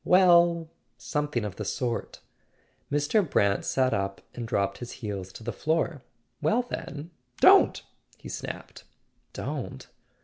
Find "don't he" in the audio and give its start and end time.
7.39-8.27